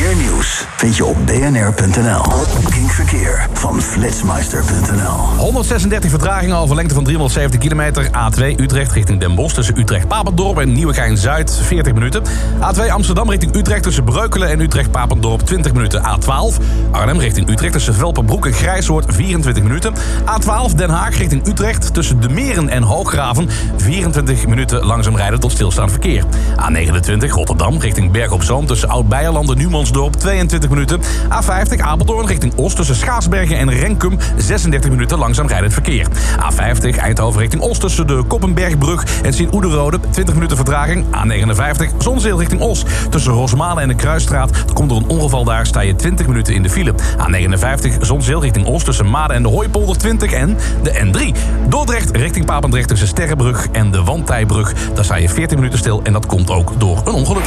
Meer 0.00 0.16
nieuws 0.16 0.64
vind 0.76 0.96
je 0.96 1.04
op 1.04 1.16
bnr.nl. 1.26 2.22
Kink 2.70 2.90
Verkeer 2.90 3.46
van 3.52 3.80
flitsmeister.nl. 3.80 5.16
136 5.36 6.10
vertragingen 6.10 6.56
over 6.56 6.76
lengte 6.76 6.94
van 6.94 7.04
370 7.04 7.60
kilometer. 7.60 8.06
A2 8.06 8.60
Utrecht 8.60 8.92
richting 8.92 9.20
Den 9.20 9.34
Bosch 9.34 9.54
tussen 9.54 9.78
Utrecht-Papendorp 9.78 10.58
en 10.58 10.72
Nieuwegein-Zuid 10.72 11.58
40 11.62 11.94
minuten. 11.94 12.22
A2 12.60 12.90
Amsterdam 12.90 13.30
richting 13.30 13.56
Utrecht 13.56 13.82
tussen 13.82 14.04
Breukelen 14.04 14.48
en 14.48 14.60
Utrecht-Papendorp 14.60 15.40
20 15.40 15.72
minuten. 15.72 16.02
A12 16.02 16.62
Arnhem 16.90 17.18
richting 17.18 17.48
Utrecht 17.50 17.72
tussen 17.72 17.94
Velpenbroek 17.94 18.46
en 18.46 18.52
Grijshoort 18.52 19.14
24 19.14 19.62
minuten. 19.62 19.94
A12 20.26 20.74
Den 20.76 20.90
Haag 20.90 21.18
richting 21.18 21.46
Utrecht 21.46 21.94
tussen 21.94 22.20
De 22.20 22.28
Meren 22.28 22.68
en 22.68 22.82
Hooggraven 22.82 23.48
24 23.76 24.46
minuten 24.46 24.84
langzaam 24.84 25.16
rijden 25.16 25.40
tot 25.40 25.52
stilstaand 25.52 25.90
verkeer. 25.90 26.24
A29 26.56 27.28
Rotterdam 27.28 27.78
richting 27.78 28.10
Berg 28.10 28.30
op 28.30 28.42
Zoom 28.42 28.66
tussen 28.66 28.88
Oud-Beierland 28.88 29.50
en 29.50 29.58
Numansdorp 29.90 30.20
22 30.20 30.70
minuten. 30.70 31.00
A50 31.28 31.80
Apeldoorn 31.80 32.26
richting 32.26 32.52
Oost 32.56 32.76
tussen 32.76 32.96
Schaarsbergen 32.96 33.58
en 33.58 33.70
Renkum 33.70 34.18
36 34.36 34.90
minuten 34.90 35.18
langzaam 35.18 35.46
rijdend 35.46 35.72
verkeer. 35.72 36.06
A50 36.38 36.98
Eindhoven 36.98 37.40
richting 37.40 37.62
Oost 37.62 37.80
tussen 37.80 38.06
de 38.06 38.22
Koppenbergbrug 38.28 39.04
en 39.22 39.32
Sint-Oederode 39.32 40.00
20 40.10 40.34
minuten 40.34 40.56
vertraging. 40.56 41.04
A59 41.04 41.96
Zonzeel 41.98 42.38
richting 42.38 42.60
Os 42.60 42.84
tussen 43.10 43.32
Rosmalen 43.32 43.82
en 43.82 43.88
de 43.88 43.94
Kruisstraat. 43.94 44.64
Komt 44.72 44.90
er 44.90 44.96
een 44.96 45.08
ongeval 45.08 45.44
daar, 45.44 45.66
sta 45.66 45.80
je 45.80 45.96
20 45.96 46.26
minuten 46.26 46.54
in 46.54 46.62
de 46.62 46.70
file. 46.70 46.94
A59 46.94 48.00
Zonzeel 48.00 48.40
richting 48.40 48.66
Oost 48.66 48.84
tussen 48.84 49.10
Maden 49.10 49.36
en 49.36 49.42
de 49.42 49.48
Hooipolder 49.48 49.98
20 49.98 50.32
en 50.32 50.56
de 50.82 50.90
N3. 50.90 51.38
Dordrecht 51.68 52.16
richting 52.16 52.44
Papendrecht 52.46 52.88
tussen 52.88 53.08
Sterrenbrug 53.08 53.68
en 53.72 53.90
de 53.90 54.02
Wandtijbrug. 54.02 54.74
Daar 54.94 55.04
sta 55.04 55.14
je 55.14 55.28
14 55.28 55.58
minuten 55.58 55.78
stil 55.78 56.00
en 56.02 56.12
dat 56.12 56.26
komt 56.26 56.50
ook 56.50 56.72
door 56.78 57.02
een 57.04 57.14
ongeluk. 57.14 57.44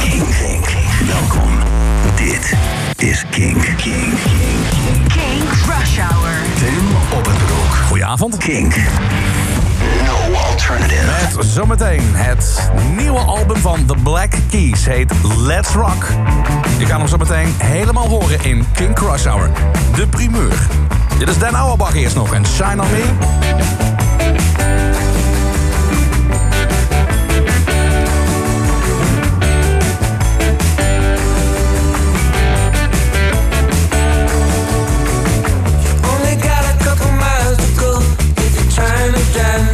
Welkom. 1.06 1.83
Dit 2.14 2.54
is 2.96 3.24
Kink. 3.30 3.62
Kink. 3.62 3.76
Kink. 3.76 5.08
Kink 5.08 5.50
Rush 5.66 5.98
Hour. 5.98 6.32
Tim 6.58 7.18
op 7.18 7.26
het 7.26 7.36
broek. 7.36 7.74
Goedenavond. 7.86 8.36
Kink. 8.36 8.76
No 10.06 10.38
alternative. 10.38 11.04
Met 11.06 11.46
zometeen 11.46 12.02
het 12.12 12.70
nieuwe 12.96 13.18
album 13.18 13.56
van 13.56 13.86
The 13.86 13.94
Black 14.02 14.32
Keys 14.50 14.86
heet 14.86 15.12
Let's 15.38 15.70
Rock. 15.70 16.06
Je 16.78 16.86
kan 16.86 16.98
hem 16.98 17.08
zometeen 17.08 17.54
helemaal 17.58 18.08
horen 18.08 18.44
in 18.44 18.66
King 18.72 18.94
Crush 18.94 19.24
Hour. 19.24 19.50
De 19.94 20.06
primeur. 20.06 20.58
Dit 21.18 21.28
is 21.28 21.38
Dan 21.38 21.54
Auerbach 21.54 21.94
eerst 21.94 22.16
nog 22.16 22.34
en 22.34 22.46
Shine 22.46 22.82
On 22.82 22.90
Me. 22.90 23.93
Trying 39.34 39.73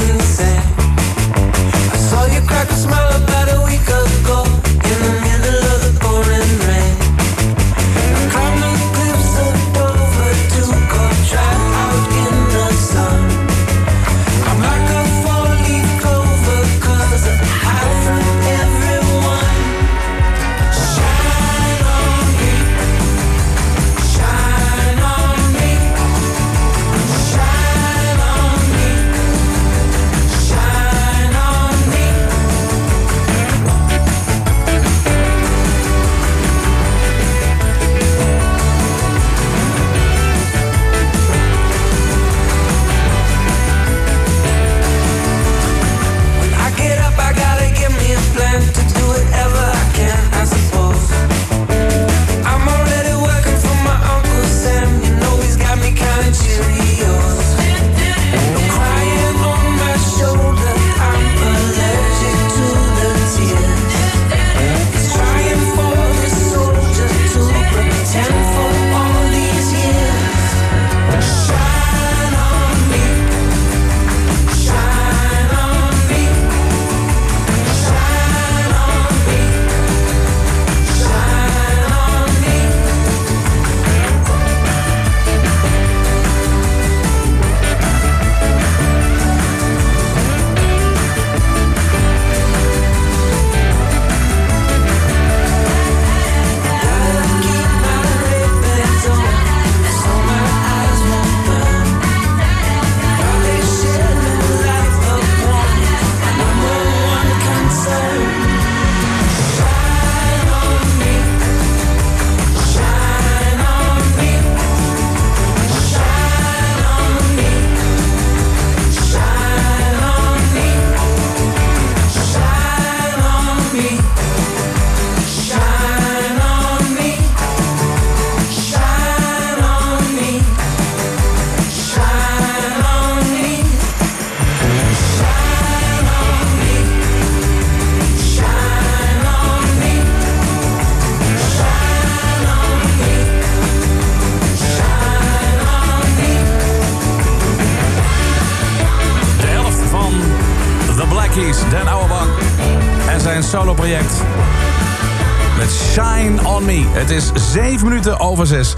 is 157.35 157.53
7 157.53 157.89
minuten 157.89 158.21
over 158.21 158.47
6. 158.47 158.71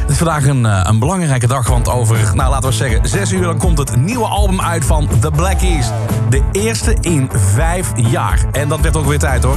Het 0.00 0.10
is 0.10 0.16
vandaag 0.16 0.46
een, 0.46 0.66
eh, 0.66 0.80
een 0.82 0.98
belangrijke 0.98 1.46
dag, 1.46 1.68
want 1.68 1.88
over, 1.88 2.18
nou 2.34 2.50
laten 2.50 2.68
we 2.68 2.74
zeggen, 2.74 3.08
6 3.08 3.32
uur 3.32 3.42
dan 3.42 3.58
komt 3.58 3.78
het 3.78 3.96
nieuwe 3.96 4.24
album 4.24 4.60
uit 4.60 4.84
van 4.84 5.08
The 5.20 5.30
Black 5.30 5.58
Keys. 5.58 5.86
De 6.28 6.42
eerste 6.52 6.96
in 7.00 7.30
5 7.34 7.92
jaar. 7.96 8.44
En 8.52 8.68
dat 8.68 8.80
werd 8.80 8.96
ook 8.96 9.06
weer 9.06 9.18
tijd 9.18 9.42
hoor. 9.42 9.56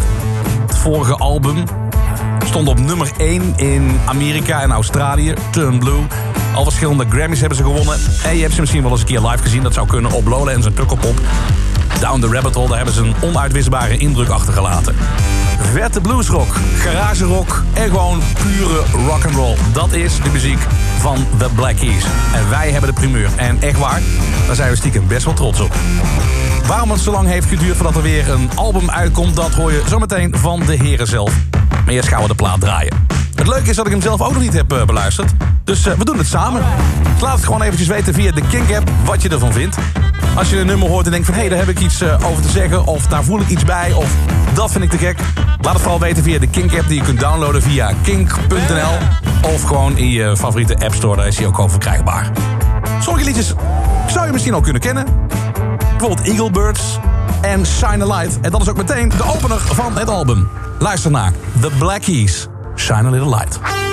Het 0.67 0.77
vorige 0.77 1.15
album 1.15 1.63
stond 2.45 2.67
op 2.67 2.79
nummer 2.79 3.11
1 3.17 3.53
in 3.55 3.99
Amerika 4.05 4.61
en 4.61 4.71
Australië, 4.71 5.33
Turn 5.51 5.79
Blue. 5.79 6.01
Al 6.55 6.63
verschillende 6.63 7.05
Grammys 7.09 7.39
hebben 7.39 7.57
ze 7.57 7.63
gewonnen. 7.63 7.97
En 8.23 8.35
je 8.35 8.41
hebt 8.41 8.53
ze 8.53 8.59
misschien 8.59 8.81
wel 8.81 8.91
eens 8.91 8.99
een 8.99 9.07
keer 9.07 9.21
live 9.21 9.43
gezien. 9.43 9.63
Dat 9.63 9.73
zou 9.73 9.87
kunnen 9.87 10.11
op 10.11 10.27
Lowlands 10.27 10.65
en 10.65 10.73
Pukkelpop. 10.73 11.19
Down 11.99 12.19
the 12.19 12.27
Rabbit 12.27 12.53
Hole, 12.53 12.67
daar 12.67 12.77
hebben 12.77 12.95
ze 12.95 13.01
een 13.01 13.15
onuitwisbare 13.21 13.97
indruk 13.97 14.29
achtergelaten. 14.29 14.95
Vette 15.59 16.01
bluesrock, 16.01 16.55
garage 16.77 17.23
rock 17.23 17.63
en 17.73 17.89
gewoon 17.89 18.21
pure 18.43 18.83
rock 19.07 19.25
and 19.25 19.35
roll. 19.35 19.55
Dat 19.73 19.93
is 19.93 20.21
de 20.23 20.29
muziek 20.29 20.59
van 20.99 21.25
The 21.37 21.49
Black 21.55 21.75
Keys. 21.75 22.05
En 22.33 22.49
wij 22.49 22.71
hebben 22.71 22.89
de 22.89 22.99
primeur. 22.99 23.29
En 23.35 23.61
echt 23.61 23.79
waar, 23.79 24.01
daar 24.45 24.55
zijn 24.55 24.69
we 24.69 24.75
stiekem 24.75 25.07
best 25.07 25.25
wel 25.25 25.33
trots 25.33 25.59
op. 25.59 25.75
Waarom 26.67 26.91
het 26.91 26.99
zo 26.99 27.11
lang 27.11 27.27
heeft 27.27 27.47
geduurd 27.47 27.75
voordat 27.75 27.95
er 27.95 28.01
weer 28.01 28.29
een 28.29 28.49
album 28.55 28.89
uitkomt... 28.89 29.35
dat 29.35 29.53
hoor 29.53 29.71
je 29.71 29.83
zometeen 29.87 30.35
van 30.37 30.59
de 30.65 30.75
heren 30.75 31.07
zelf. 31.07 31.33
Maar 31.85 31.93
eerst 31.93 32.07
gaan 32.07 32.21
we 32.21 32.27
de 32.27 32.35
plaat 32.35 32.59
draaien. 32.59 33.07
Het 33.35 33.47
leuke 33.47 33.69
is 33.69 33.75
dat 33.75 33.85
ik 33.85 33.91
hem 33.91 34.01
zelf 34.01 34.21
ook 34.21 34.33
nog 34.33 34.41
niet 34.41 34.53
heb 34.53 34.73
eh, 34.73 34.85
beluisterd. 34.85 35.31
Dus 35.63 35.85
eh, 35.85 35.93
we 35.93 36.05
doen 36.05 36.17
het 36.17 36.27
samen. 36.27 36.63
Dus 37.13 37.21
laat 37.21 37.35
het 37.35 37.45
gewoon 37.45 37.61
eventjes 37.61 37.87
weten 37.87 38.13
via 38.13 38.31
de 38.31 38.41
Kink-app 38.49 38.89
wat 39.05 39.21
je 39.21 39.29
ervan 39.29 39.53
vindt. 39.53 39.77
Als 40.35 40.49
je 40.49 40.59
een 40.59 40.65
nummer 40.65 40.89
hoort 40.89 41.05
en 41.05 41.11
denkt 41.11 41.25
van... 41.25 41.35
hé, 41.35 41.39
hey, 41.39 41.49
daar 41.49 41.59
heb 41.59 41.67
ik 41.67 41.79
iets 41.79 42.01
eh, 42.01 42.29
over 42.29 42.41
te 42.41 42.49
zeggen... 42.49 42.85
of 42.85 43.07
daar 43.07 43.23
voel 43.23 43.39
ik 43.39 43.47
iets 43.47 43.63
bij, 43.63 43.93
of 43.93 44.15
dat 44.53 44.71
vind 44.71 44.83
ik 44.83 44.89
te 44.89 44.97
gek... 44.97 45.19
laat 45.61 45.73
het 45.73 45.81
vooral 45.81 45.99
weten 45.99 46.23
via 46.23 46.39
de 46.39 46.47
Kink-app 46.47 46.87
die 46.87 46.97
je 46.97 47.03
kunt 47.03 47.19
downloaden 47.19 47.61
via 47.61 47.93
kink.nl... 48.03 48.97
of 49.53 49.63
gewoon 49.63 49.97
in 49.97 50.09
je 50.09 50.37
favoriete 50.37 50.85
App 50.85 50.93
Store, 50.93 51.15
daar 51.15 51.27
is 51.27 51.37
hij 51.37 51.47
ook 51.47 51.55
gewoon 51.55 51.69
verkrijgbaar. 51.69 52.31
Sommige 53.01 53.25
liedjes 53.25 53.53
zou 54.07 54.25
je 54.25 54.31
misschien 54.31 54.53
al 54.53 54.61
kunnen 54.61 54.81
kennen. 54.81 55.05
Bijvoorbeeld 55.89 56.27
Eagle 56.27 56.51
Birds 56.51 56.99
en 57.41 57.65
Shine 57.65 58.03
a 58.03 58.17
Light. 58.17 58.39
En 58.41 58.51
dat 58.51 58.61
is 58.61 58.69
ook 58.69 58.77
meteen 58.77 59.09
de 59.09 59.23
opener 59.23 59.59
van 59.59 59.97
het 59.97 60.09
album. 60.09 60.47
Luister 60.79 61.11
naar 61.11 61.31
The 61.59 61.71
Black 61.77 62.01
Keys, 62.01 62.47
Shine 62.75 63.07
a 63.07 63.09
Little 63.09 63.29
Light. 63.29 63.84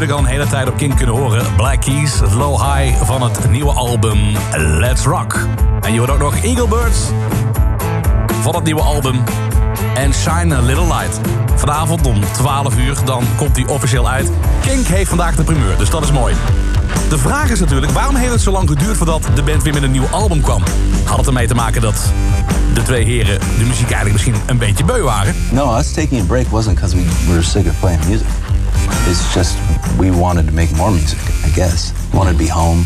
Natuurlijk 0.00 0.28
al 0.28 0.34
een 0.34 0.40
hele 0.40 0.50
tijd 0.50 0.68
op 0.68 0.76
King 0.76 0.94
kunnen 0.94 1.14
horen. 1.14 1.54
Black 1.56 1.80
Keys, 1.80 2.20
low 2.34 2.60
high 2.60 3.04
van 3.04 3.22
het 3.22 3.50
nieuwe 3.50 3.72
album 3.72 4.18
Let's 4.56 5.04
Rock. 5.04 5.46
En 5.80 5.92
je 5.92 5.98
hoort 5.98 6.10
ook 6.10 6.18
nog 6.18 6.36
Eagle 6.36 6.68
Birds 6.68 6.98
van 8.42 8.54
het 8.54 8.64
nieuwe 8.64 8.80
album 8.80 9.22
en 9.94 10.14
Shine 10.14 10.54
a 10.54 10.60
Little 10.60 10.86
Light. 10.86 11.20
Vanavond 11.54 12.06
om 12.06 12.20
12 12.32 12.78
uur, 12.78 12.96
dan 13.04 13.24
komt 13.36 13.54
die 13.54 13.68
officieel 13.68 14.08
uit. 14.08 14.30
Kink 14.66 14.86
heeft 14.86 15.08
vandaag 15.08 15.34
de 15.34 15.44
primeur, 15.44 15.76
dus 15.78 15.90
dat 15.90 16.02
is 16.02 16.12
mooi. 16.12 16.34
De 17.08 17.18
vraag 17.18 17.50
is 17.50 17.60
natuurlijk, 17.60 17.92
waarom 17.92 18.14
heeft 18.14 18.32
het 18.32 18.40
zo 18.40 18.50
lang 18.50 18.68
geduurd 18.68 18.96
voordat 18.96 19.22
de 19.34 19.42
band 19.42 19.62
weer 19.62 19.74
met 19.74 19.82
een 19.82 19.90
nieuw 19.90 20.08
album 20.10 20.40
kwam? 20.40 20.62
Had 21.04 21.16
het 21.16 21.26
ermee 21.26 21.46
te 21.46 21.54
maken 21.54 21.80
dat 21.80 22.12
de 22.74 22.82
twee 22.82 23.04
heren 23.04 23.40
de 23.40 23.64
muziek 23.64 23.90
eigenlijk 23.90 24.12
misschien 24.12 24.34
een 24.46 24.58
beetje 24.58 24.84
beu 24.84 25.02
waren? 25.02 25.34
No, 25.50 25.78
us 25.78 25.92
taking 25.92 26.20
a 26.20 26.24
break 26.24 26.46
wasn't 26.46 26.74
because 26.74 26.96
we 26.96 27.04
were 27.26 27.42
sick 27.42 27.66
of 27.66 27.80
playing 27.80 28.06
music. 28.06 28.49
It's 29.08 29.32
just 29.34 29.58
we 29.98 30.10
wanted 30.10 30.46
to 30.46 30.52
make 30.52 30.72
more 30.76 30.90
music, 30.90 31.18
I 31.44 31.50
guess. 31.54 31.92
Wanted 32.14 32.32
to 32.32 32.38
be 32.38 32.46
home, 32.46 32.84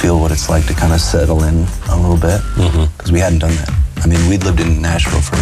feel 0.00 0.18
what 0.20 0.30
it's 0.32 0.48
like 0.48 0.66
to 0.66 0.74
kind 0.74 0.92
of 0.92 1.00
settle 1.00 1.44
in 1.44 1.66
a 1.90 1.96
little 1.96 2.16
bit. 2.16 2.40
Mm-hmm. 2.56 2.84
Because 2.96 3.12
we 3.12 3.18
hadn't 3.20 3.40
done 3.40 3.54
that. 3.56 3.70
I 4.02 4.06
mean, 4.06 4.20
we'd 4.28 4.44
lived 4.44 4.60
in 4.60 4.80
Nashville 4.80 5.20
for 5.20 5.36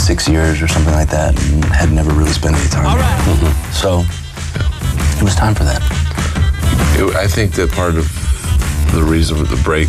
six 0.00 0.28
years 0.28 0.60
or 0.60 0.68
something 0.68 0.92
like 0.92 1.08
that 1.10 1.40
and 1.52 1.64
had 1.66 1.90
never 1.92 2.10
really 2.12 2.32
spent 2.32 2.56
any 2.56 2.68
time. 2.68 2.86
All 2.86 2.96
right. 2.96 3.38
there. 3.40 3.72
So 3.72 4.02
it 5.18 5.22
was 5.22 5.34
time 5.34 5.54
for 5.54 5.64
that. 5.64 5.80
It- 6.98 7.14
I 7.16 7.26
think 7.26 7.52
that 7.54 7.70
part 7.72 7.94
of 7.96 8.06
the 8.92 9.02
reason 9.02 9.36
for 9.36 9.44
the 9.44 9.60
break, 9.62 9.88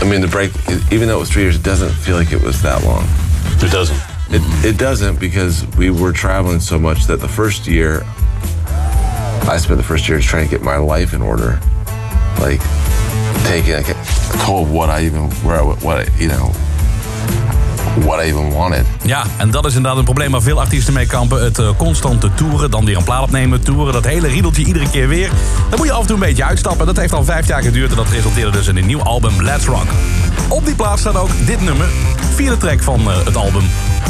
I 0.00 0.04
mean, 0.04 0.20
the 0.20 0.28
break, 0.28 0.50
even 0.92 1.08
though 1.08 1.16
it 1.16 1.20
was 1.20 1.30
three 1.30 1.42
years, 1.42 1.56
it 1.56 1.62
doesn't 1.62 1.90
feel 1.92 2.16
like 2.16 2.32
it 2.32 2.42
was 2.42 2.60
that 2.62 2.82
long. 2.84 3.04
It 3.62 3.70
doesn't. 3.70 3.98
It, 4.32 4.42
it 4.64 4.78
doesn't 4.78 5.20
because 5.20 5.66
we 5.76 5.90
were 5.90 6.12
traveling 6.12 6.60
so 6.60 6.78
much 6.78 7.06
that 7.06 7.20
the 7.20 7.28
first 7.28 7.66
year, 7.66 8.02
I 9.46 9.58
spent 9.58 9.78
the 9.78 9.86
first 9.86 10.08
year 10.08 10.20
trying 10.20 10.48
to 10.48 10.50
get 10.50 10.62
my 10.62 10.78
life 10.78 11.14
in 11.14 11.20
order, 11.20 11.60
like 12.40 12.60
taking 13.44 13.74
like, 13.74 13.94
told 14.46 14.70
what 14.70 14.88
I 14.88 15.04
even 15.04 15.30
where 15.42 15.56
I, 15.56 15.62
what 15.62 16.08
you 16.18 16.28
know 16.28 16.50
what 18.06 18.24
I 18.24 18.28
even 18.28 18.52
wanted. 18.52 18.86
Ja, 19.02 19.24
en 19.36 19.50
dat 19.50 19.66
is 19.66 19.74
inderdaad 19.74 19.98
een 19.98 20.04
probleem 20.04 20.30
waar 20.30 20.42
veel 20.42 20.60
artiesten 20.60 20.92
mee 20.92 21.06
kampen. 21.06 21.44
Het 21.44 21.58
eh, 21.58 21.68
constante 21.76 22.34
toeren, 22.34 22.70
dan 22.70 22.84
weer 22.84 22.96
een 22.96 23.04
plaat 23.04 23.22
opnemen, 23.22 23.62
toeren. 23.62 23.92
Dat 23.92 24.04
hele 24.04 24.28
riedeltje 24.28 24.64
iedere 24.64 24.90
keer 24.90 25.08
weer. 25.08 25.30
Dan 25.70 25.78
moet 25.78 25.86
je 25.86 25.92
af 25.92 26.00
en 26.00 26.06
toe 26.06 26.16
een 26.16 26.22
beetje 26.22 26.44
uitstappen. 26.44 26.86
Dat 26.86 26.96
heeft 26.96 27.12
al 27.12 27.24
vijf 27.24 27.46
jaar 27.46 27.62
geduurd 27.62 27.90
en 27.90 27.96
dat 27.96 28.08
resulteerde 28.08 28.50
dus 28.50 28.66
in 28.66 28.76
een 28.76 28.86
nieuw 28.86 29.02
album 29.02 29.42
Let's 29.42 29.64
Rock. 29.64 29.86
Op 30.48 30.64
die 30.64 30.74
plaats 30.74 31.00
staat 31.00 31.16
ook 31.16 31.30
dit 31.46 31.60
nummer, 31.60 31.86
vierde 32.34 32.56
track 32.56 32.82
van 32.82 33.00
eh, 33.10 33.24
het 33.24 33.36
album. 33.36 33.64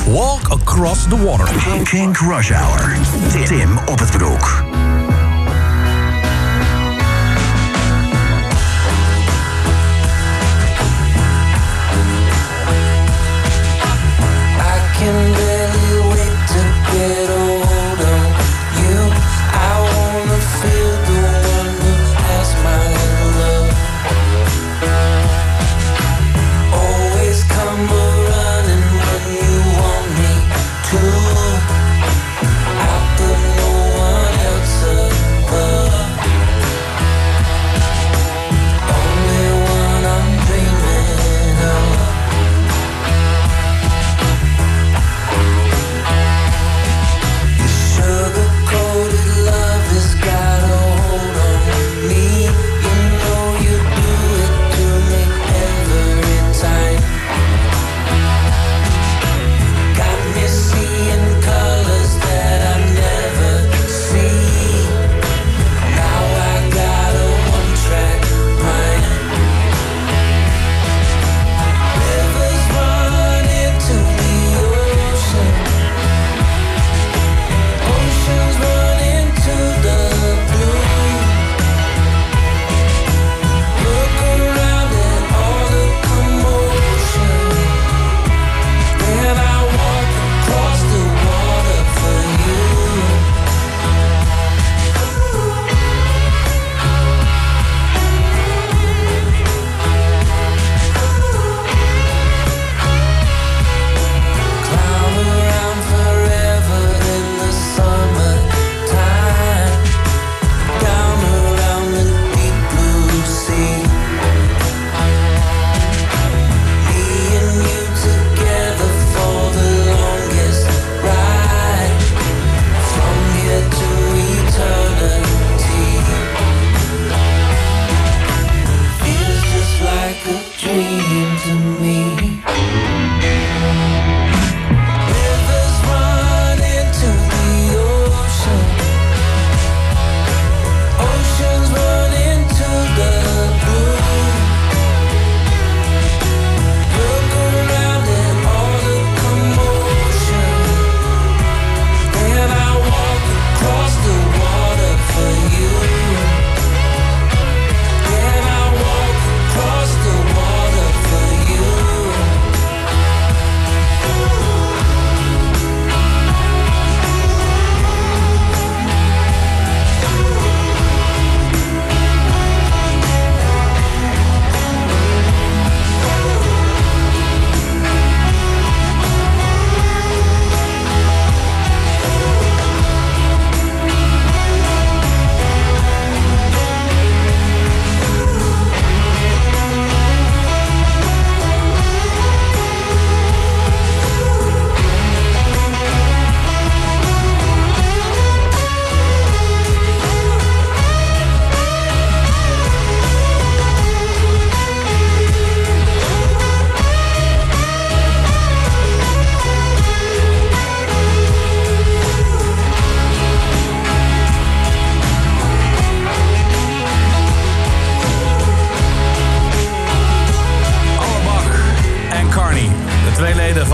Walk 0.06 0.50
Across 0.50 1.06
the 1.06 1.16
Water. 1.16 1.46
Kink 1.84 2.20
Rush 2.20 2.50
Hour. 2.52 2.96
Tim 3.46 3.78
op 3.86 3.98
het 3.98 4.10
broek. 4.10 4.91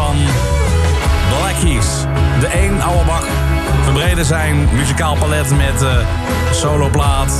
van 0.08 0.16
Black 1.38 1.54
Keys. 1.60 1.86
De 2.40 2.46
één 2.46 2.80
oude 2.80 3.04
bak 3.04 3.24
verbreden 3.82 4.24
zijn 4.24 4.68
muzikaal 4.74 5.16
palet 5.16 5.50
met 5.50 5.82
eh, 5.82 5.96
soloplaat, 6.52 7.32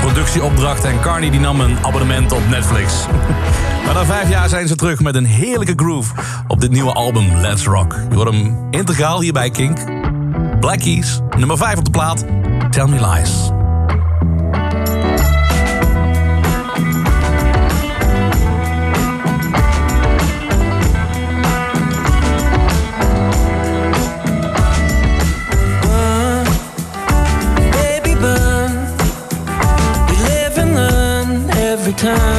productieopdracht 0.00 0.84
en 0.84 1.00
Carney 1.00 1.30
die 1.30 1.40
nam 1.40 1.60
een 1.60 1.76
abonnement 1.82 2.32
op 2.32 2.48
Netflix. 2.48 3.06
maar 3.84 3.94
na 3.94 4.04
vijf 4.04 4.28
jaar 4.28 4.48
zijn 4.48 4.68
ze 4.68 4.74
terug 4.74 5.00
met 5.00 5.14
een 5.14 5.24
heerlijke 5.24 5.72
groove 5.76 6.14
op 6.48 6.60
dit 6.60 6.70
nieuwe 6.70 6.92
album 6.92 7.36
Let's 7.36 7.64
Rock. 7.64 7.96
Je 8.10 8.14
hoort 8.14 8.30
hem 8.30 8.66
integraal 8.70 9.20
hierbij, 9.20 9.50
Kink. 9.50 9.78
Black 10.60 10.78
Keys, 10.78 11.20
nummer 11.36 11.56
5 11.56 11.78
op 11.78 11.84
de 11.84 11.90
plaat, 11.90 12.24
Tell 12.70 12.86
Me 12.86 13.06
Lies. 13.06 13.63
time. 31.96 32.33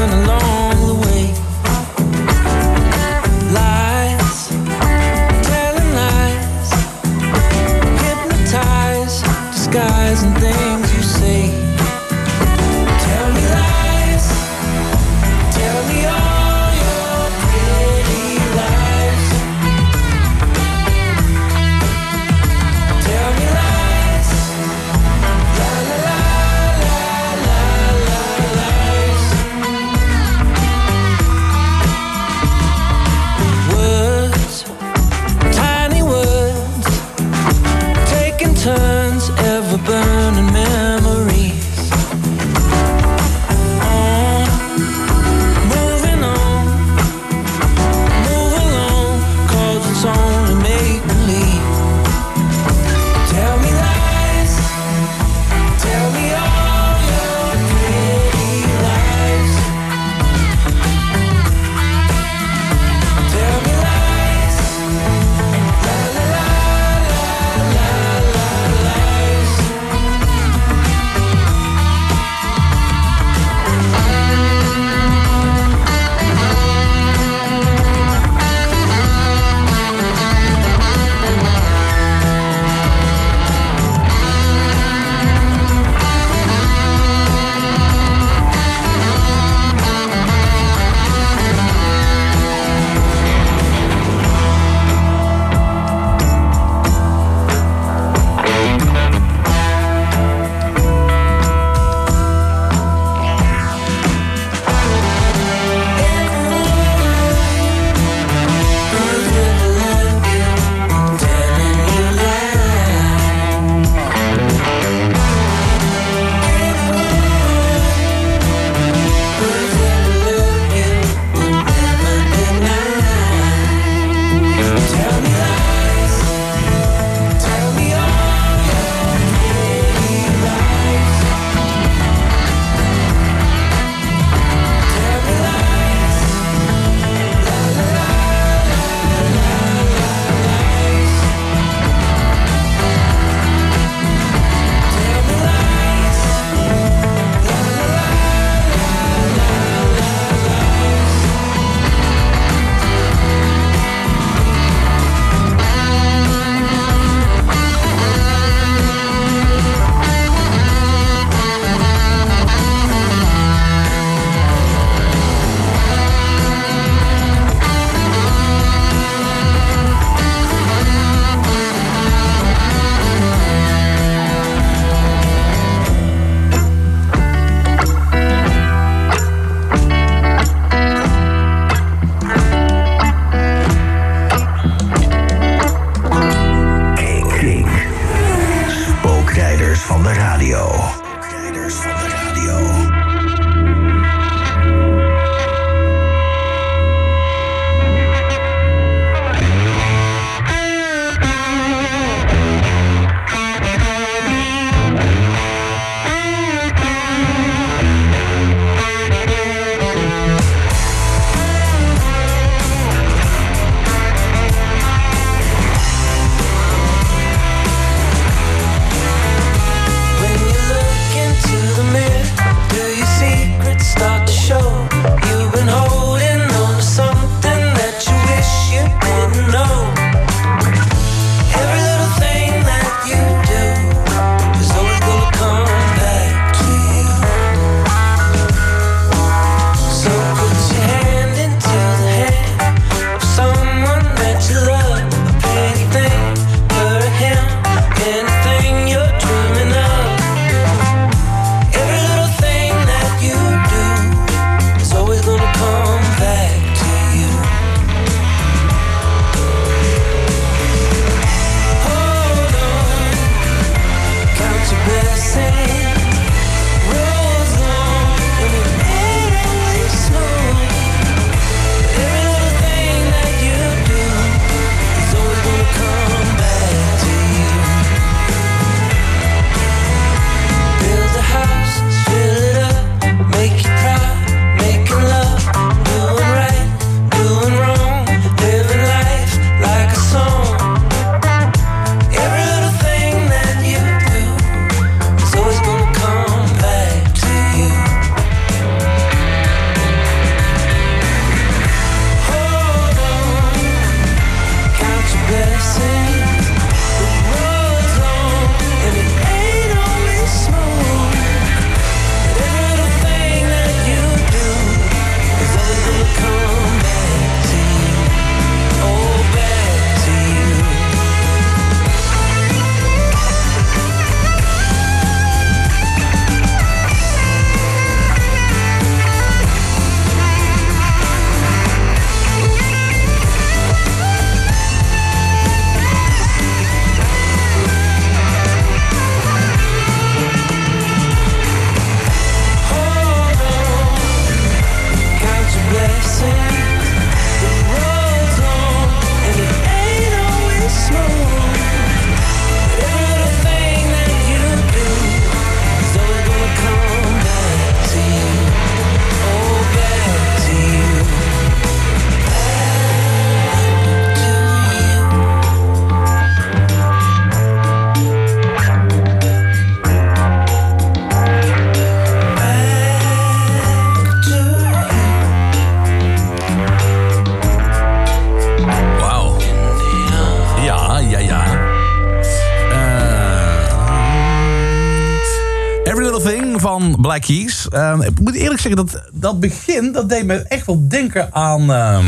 Van 386.80 386.98
Black 387.02 387.22
Keys. 387.22 387.68
Eh, 387.70 387.98
ik 388.00 388.20
moet 388.20 388.36
eerlijk 388.36 388.62
zeggen, 388.62 388.86
dat, 388.86 389.04
dat 389.14 389.40
begin 389.40 389.92
dat 389.92 390.10
deed 390.10 390.26
me 390.26 390.36
echt 390.36 390.66
wel 390.66 390.88
denken 390.88 391.34
aan... 391.34 391.72
ehm 391.72 392.06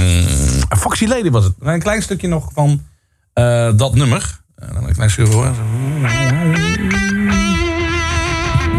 Foxy 0.77 1.05
Lady 1.05 1.29
was 1.29 1.43
het. 1.43 1.53
Een 1.59 1.79
klein 1.79 2.01
stukje 2.01 2.27
nog 2.27 2.49
van 2.53 2.81
eh, 3.33 3.69
dat 3.75 3.95
nummer. 3.95 4.39
Eh, 4.55 4.69
een 4.87 4.93
klein 4.93 5.09
stukje 5.09 5.31
voor. 5.31 5.51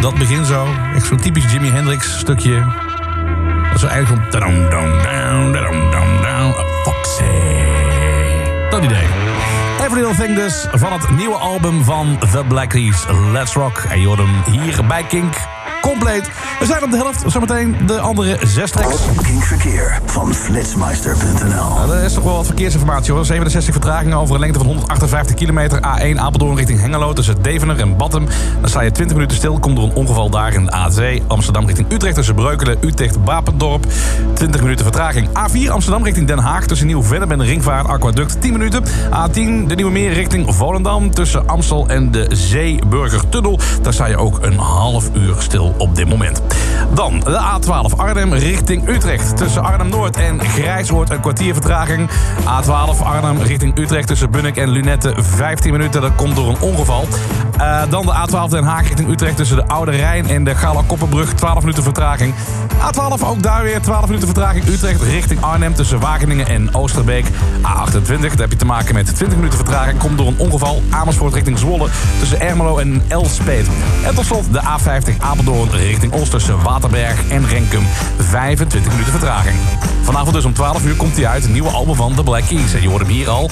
Dat 0.01 0.19
begin 0.19 0.45
zo. 0.45 0.67
Echt 0.95 1.07
zo'n 1.07 1.21
typisch 1.21 1.53
Jimi 1.53 1.69
Hendrix 1.69 2.19
stukje. 2.19 2.65
Dat 3.69 3.83
is 3.83 3.89
eigenlijk 3.89 4.33
van... 4.33 4.67
Foxy. 6.85 7.23
Dat 8.71 8.85
idee. 8.85 9.07
Every 9.81 10.01
Little 10.01 10.25
Thing 10.25 10.37
dus 10.37 10.67
van 10.73 10.93
het 10.93 11.11
nieuwe 11.11 11.37
album 11.37 11.85
van 11.85 12.19
The 12.33 12.45
Black 12.49 12.69
Keys, 12.69 13.05
Let's 13.33 13.53
Rock. 13.53 13.79
En 13.79 14.01
je 14.01 14.09
hier 14.51 14.87
bij 14.87 15.05
Kink 15.05 15.35
compleet. 15.89 16.31
We 16.59 16.67
zijn 16.67 16.85
op 16.85 16.91
de 16.91 16.97
helft, 16.97 17.23
zometeen 17.27 17.77
de 17.87 18.01
andere 18.01 18.39
zes 18.47 18.71
tracks. 18.71 18.97
Verkeer 19.41 20.01
van 20.05 20.35
flitsmeister.nl. 20.35 21.49
Nou, 21.49 21.93
er 21.93 22.05
is 22.05 22.13
toch 22.13 22.25
wel 22.25 22.35
wat 22.35 22.47
verkeersinformatie 22.47 23.13
hoor. 23.13 23.25
67 23.25 23.73
vertragingen 23.73 24.19
over 24.19 24.35
een 24.35 24.41
lengte 24.41 24.59
van 24.59 24.67
158 24.67 25.35
kilometer. 25.35 25.79
A1 25.79 26.19
Apeldoorn 26.19 26.57
richting 26.57 26.81
Hengelo 26.81 27.13
tussen 27.13 27.43
Deventer 27.43 27.79
en 27.81 27.97
Battem. 27.97 28.27
Dan 28.61 28.69
sta 28.69 28.81
je 28.81 28.93
20 28.93 29.17
minuten 29.17 29.37
stil. 29.37 29.59
Komt 29.59 29.79
er 29.79 29.85
een 29.85 29.95
ongeval 29.95 30.31
daar 30.31 30.53
in 30.53 30.65
de 30.65 30.73
A2. 30.73 31.27
Amsterdam 31.27 31.67
richting 31.67 31.93
Utrecht 31.93 32.15
tussen 32.15 32.35
Breukelen, 32.35 32.77
Utrecht, 32.81 33.25
Bapendorp. 33.25 33.87
20 34.35 34.61
minuten 34.61 34.85
vertraging. 34.85 35.29
A4 35.29 35.71
Amsterdam 35.71 36.05
richting 36.05 36.27
Den 36.27 36.39
Haag 36.39 36.67
tussen 36.67 36.87
Nieuw-Vennep 36.87 37.31
en 37.31 37.39
de 37.39 37.45
Ringvaart 37.45 37.87
Aquaduct. 37.87 38.41
10 38.41 38.53
minuten. 38.53 38.85
A10 39.11 39.67
de 39.67 39.75
Nieuwe 39.75 39.91
Meer 39.93 40.13
richting 40.13 40.55
Volendam 40.55 41.11
tussen 41.11 41.49
Amstel 41.49 41.89
en 41.89 42.11
de 42.11 42.27
Zeeburgertunnel. 42.31 43.59
Daar 43.83 43.93
sta 43.93 44.07
je 44.07 44.17
ook 44.17 44.39
een 44.43 44.59
half 44.59 45.11
uur 45.15 45.35
stil 45.39 45.75
op 45.79 45.97
dit 45.97 46.09
moment. 46.09 46.43
Dan 46.95 47.21
de 47.21 47.59
A12 47.59 47.97
Arnhem 47.97 48.33
richting 48.33 48.89
Utrecht. 48.89 49.37
Tussen 49.37 49.63
Arnhem-Noord 49.63 50.17
en 50.17 50.41
Grijsoord 50.41 51.11
een 51.11 51.21
kwartier 51.21 51.53
vertraging. 51.53 52.11
A12 52.41 53.03
Arnhem 53.03 53.41
richting 53.43 53.79
Utrecht 53.79 54.07
tussen 54.07 54.31
Bunnik 54.31 54.57
en 54.57 54.69
Lunette 54.69 55.15
15 55.17 55.73
minuten. 55.73 56.01
Dat 56.01 56.15
komt 56.15 56.37
door 56.37 56.49
een 56.49 56.61
ongeval. 56.61 57.07
Eh, 57.59 57.83
dan 57.91 58.07
de 58.07 58.13
A12 58.13 58.51
Den 58.51 58.65
Haag 58.65 58.83
richting 58.83 59.09
Utrecht 59.09 59.37
tussen 59.37 59.57
de 59.57 59.67
Oude 59.67 59.91
Rijn 59.91 60.29
en 60.29 60.45
de 60.45 60.55
Gala-Koppenbrug. 60.55 61.33
12 61.33 61.61
minuten 61.61 61.83
vertraging. 61.83 62.35
A12 62.79 63.25
ook 63.25 63.43
daar 63.43 63.63
weer 63.63 63.81
12 63.81 64.07
minuten 64.07 64.27
vertraging. 64.27 64.67
Utrecht 64.67 65.03
richting 65.03 65.43
Arnhem 65.43 65.75
tussen 65.75 66.01
Wageningen 66.01 66.47
en 66.47 66.75
Oosterbeek. 66.75 67.27
A28, 67.27 68.21
daar 68.21 68.37
heb 68.37 68.51
je 68.51 68.57
te 68.57 68.65
maken 68.65 68.95
met 68.95 69.15
20 69.15 69.37
minuten 69.37 69.59
vertraging. 69.59 69.99
Komt 69.99 70.19
door 70.19 70.27
een 70.27 70.39
ongeval. 70.39 70.83
Amersfoort 70.91 71.35
richting 71.35 71.59
Zwolle 71.59 71.89
tussen 72.19 72.41
Ermelo 72.41 72.79
en 72.79 73.03
Elspet. 73.09 73.67
En 74.05 74.15
tot 74.15 74.25
slot 74.25 74.53
de 74.53 74.61
A50 74.61 75.19
Apeldoorn 75.19 75.68
richting 75.73 76.13
Oost 76.13 76.31
tussen 76.31 76.63
Waterberg 76.63 77.29
en 77.29 77.49
Renkum. 77.49 77.87
25 78.19 78.91
minuten 78.91 79.13
vertraging. 79.13 79.57
Vanavond 80.03 80.35
dus 80.35 80.45
om 80.45 80.53
12 80.53 80.85
uur 80.85 80.95
komt 80.95 81.17
hij 81.17 81.27
uit. 81.27 81.45
Een 81.45 81.53
nieuwe 81.53 81.69
album 81.69 81.95
van 81.95 82.15
The 82.15 82.23
Black 82.23 82.47
Keys. 82.49 82.75
En 82.75 82.83
je 82.83 82.89
hoort 82.89 83.03
hem 83.03 83.11
hier 83.11 83.29
al 83.29 83.51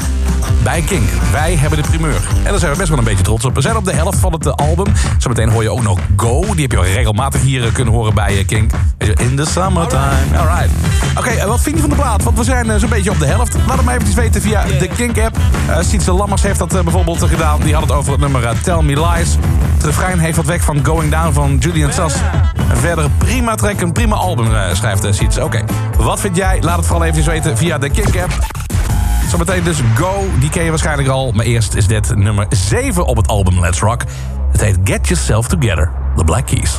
bij 0.62 0.82
Kink. 0.82 1.08
Wij 1.32 1.56
hebben 1.56 1.82
de 1.82 1.88
primeur. 1.88 2.28
En 2.44 2.50
daar 2.50 2.58
zijn 2.58 2.72
we 2.72 2.78
best 2.78 2.88
wel 2.88 2.98
een 2.98 3.04
beetje 3.04 3.24
trots 3.24 3.44
op. 3.44 3.54
We 3.54 3.60
zijn 3.60 3.76
op 3.76 3.84
de 3.84 3.92
helft 3.92 4.18
van 4.18 4.32
het 4.32 4.56
album. 4.56 4.86
Zometeen 5.18 5.48
hoor 5.48 5.62
je 5.62 5.70
ook 5.70 5.82
nog 5.82 5.98
Go. 6.16 6.40
Die 6.40 6.62
heb 6.62 6.72
je 6.72 6.78
al 6.78 6.84
regelmatig 6.84 7.42
hier 7.42 7.64
eh, 7.64 7.72
kunnen 7.72 7.94
horen 7.94 8.14
bij 8.14 8.38
eh, 8.38 8.46
Kink. 8.46 8.70
In 8.98 9.36
the 9.36 9.44
summertime. 9.46 10.38
Alright. 10.38 10.70
Oké, 11.18 11.28
eh, 11.28 11.46
wat 11.46 11.60
vind 11.60 11.74
je 11.74 11.80
van 11.80 11.90
de 11.90 11.96
plaat? 11.96 12.22
Want 12.22 12.38
we 12.38 12.44
zijn 12.44 12.80
zo'n 12.80 12.88
beetje 12.88 13.10
op 13.10 13.18
de 13.18 13.26
helft. 13.26 13.56
Laat 13.66 13.76
het 13.76 13.84
mij 13.84 13.96
even 13.96 14.16
weten 14.16 14.42
via 14.42 14.64
de 14.78 14.88
Kink-app. 14.96 15.36
Uh, 15.68 15.76
Sietse 15.80 16.12
Lammers 16.12 16.42
heeft 16.42 16.58
dat 16.58 16.68
bijvoorbeeld 16.68 17.22
gedaan. 17.22 17.60
Die 17.60 17.72
had 17.74 17.82
het 17.82 17.92
over 17.92 18.12
het 18.12 18.20
nummer 18.20 18.60
Tell 18.62 18.82
Me 18.82 19.06
Lies. 19.06 19.36
Het 19.74 19.84
refrein 19.84 20.18
heeft 20.18 20.36
wat 20.36 20.46
weg 20.46 20.62
van 20.62 20.84
Going 20.84 21.10
Down 21.10 21.32
van 21.32 21.56
Julian. 21.60 21.92
Een 22.14 22.76
verdere 22.76 23.08
prima 23.18 23.54
track, 23.54 23.80
een 23.80 23.92
prima 23.92 24.14
album 24.14 24.54
eh, 24.54 24.74
schrijft 24.74 25.04
uh, 25.04 25.12
Sietse. 25.12 25.44
Oké, 25.44 25.64
wat 25.98 26.20
vind 26.20 26.36
jij? 26.36 26.58
Laat 26.62 26.76
het 26.76 26.86
vooral 26.86 27.04
even 27.04 27.24
weten 27.24 27.56
via 27.56 27.78
de 27.78 27.90
Kink-app. 27.90 28.38
Zometeen 29.30 29.64
dus 29.64 29.78
Go, 29.94 30.28
die 30.38 30.50
ken 30.50 30.62
je 30.62 30.70
waarschijnlijk 30.70 31.08
al. 31.08 31.32
Maar 31.32 31.44
eerst 31.44 31.74
is 31.74 31.86
dit 31.86 32.16
nummer 32.16 32.46
7 32.48 33.06
op 33.06 33.16
het 33.16 33.28
album 33.28 33.60
Let's 33.60 33.80
Rock. 33.80 34.02
Het 34.52 34.60
heet 34.60 34.78
Get 34.84 35.08
Yourself 35.08 35.48
Together, 35.48 35.92
The 36.16 36.24
Black 36.24 36.46
Keys. 36.46 36.76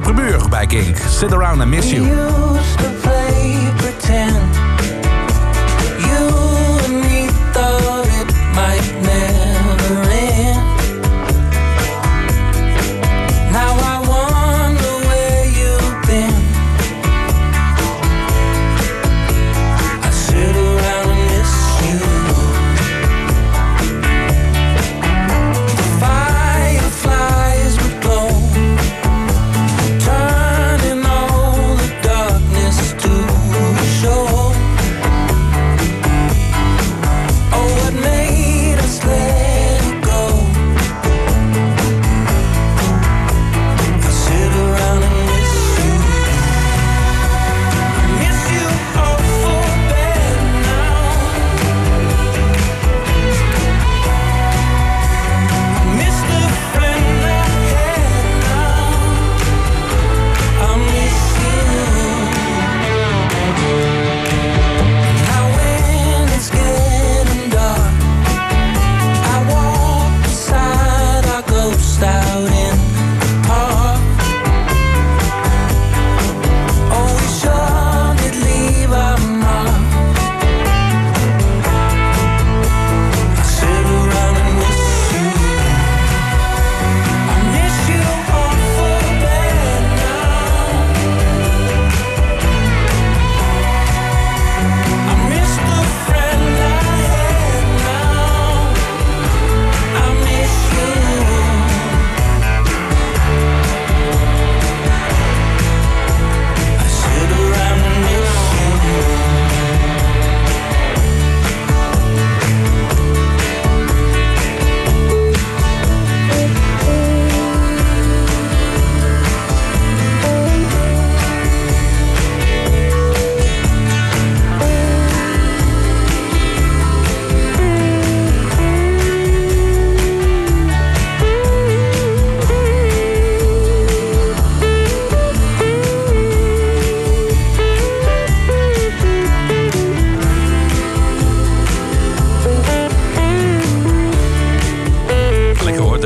Première 0.00 0.48
bij 0.48 0.66
Kink. 0.66 0.96
Sit 0.96 1.32
around 1.32 1.60
and 1.60 1.70
miss 1.70 1.81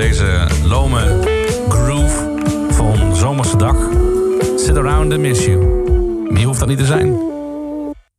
deze 0.09 0.47
lome 0.65 1.19
groove 1.69 2.39
van 2.71 3.17
zomerse 3.17 3.57
dag. 3.57 3.77
Sit 4.57 4.77
around 4.77 5.13
and 5.13 5.21
miss 5.21 5.45
you. 5.45 5.59
Meer 6.31 6.47
hoeft 6.47 6.59
dat 6.59 6.69
niet 6.69 6.79
te 6.79 6.85
zijn. 6.85 7.17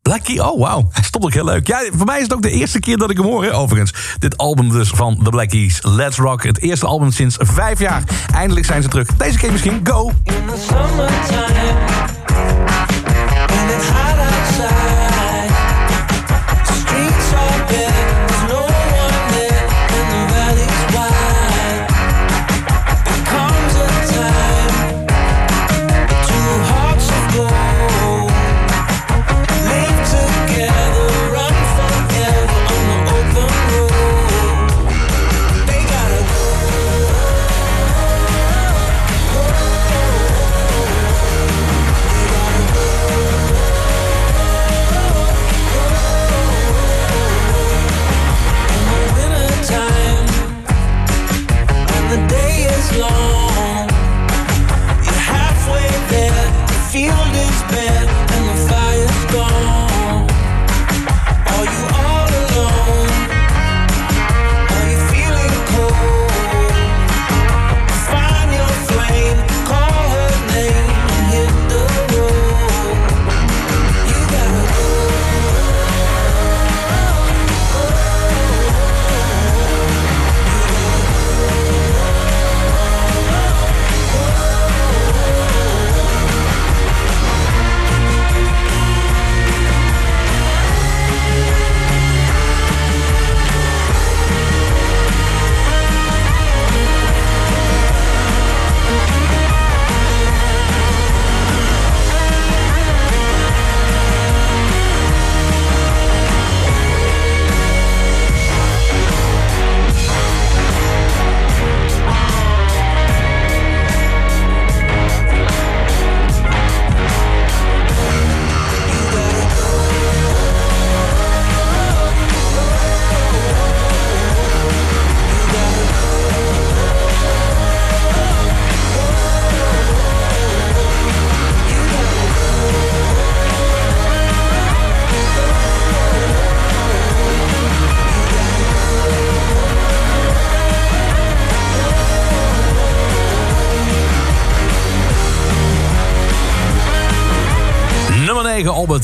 Blackie, 0.01 0.43
oh 0.43 0.59
wauw, 0.59 0.87
hij 0.91 1.03
stond 1.11 1.23
ook 1.23 1.33
heel 1.33 1.45
leuk. 1.45 1.67
Ja, 1.67 1.79
voor 1.91 2.05
mij 2.05 2.17
is 2.17 2.23
het 2.23 2.33
ook 2.33 2.41
de 2.41 2.51
eerste 2.51 2.79
keer 2.79 2.97
dat 2.97 3.09
ik 3.09 3.17
hem 3.17 3.25
hoor, 3.25 3.51
overigens. 3.51 4.15
Dit 4.19 4.37
album 4.37 4.69
dus 4.69 4.89
van 4.89 5.19
The 5.23 5.29
Blackies, 5.29 5.79
Let's 5.83 6.17
Rock. 6.17 6.43
Het 6.43 6.61
eerste 6.61 6.85
album 6.85 7.11
sinds 7.11 7.35
vijf 7.39 7.79
jaar. 7.79 8.03
Eindelijk 8.33 8.65
zijn 8.65 8.81
ze 8.81 8.87
terug. 8.87 9.07
Deze 9.15 9.37
keer 9.37 9.51
misschien, 9.51 9.79
go! 9.83 10.11
In 10.23 10.45
the 10.47 12.16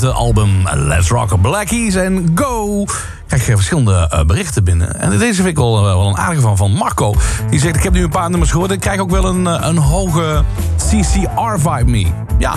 eh, 0.04 0.16
album 0.16 0.50
Let's 0.74 1.10
Rock 1.10 1.42
Blackies 1.42 1.96
en 1.96 2.32
Go. 2.36 2.86
Krijg 3.28 3.48
je 3.48 3.56
verschillende 3.56 4.08
eh, 4.10 4.26
berichten 4.26 4.64
binnen. 4.64 5.00
En 5.00 5.18
deze 5.18 5.36
vind 5.36 5.48
ik 5.48 5.56
wel, 5.56 5.78
eh, 5.78 5.84
wel 5.84 6.08
een 6.08 6.18
aardige 6.18 6.42
van, 6.42 6.58
van 6.58 6.72
Marco. 6.72 7.14
Die 7.50 7.60
zegt, 7.60 7.76
ik 7.76 7.84
heb 7.84 7.94
nu 7.94 8.04
een 8.04 8.10
paar 8.10 8.30
nummers 8.30 8.52
gehoord... 8.52 8.72
ik 8.72 8.80
krijg 8.80 9.00
ook 9.00 9.10
wel 9.10 9.26
een, 9.26 9.48
eh, 9.48 9.68
een 9.68 9.78
hoge 9.78 10.44
CCR-vibe 10.78 11.92
me. 11.92 12.08
Ja, 12.38 12.56